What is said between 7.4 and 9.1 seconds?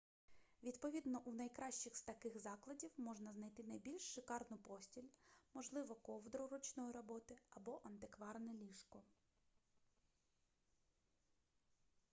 або антикварне ліжко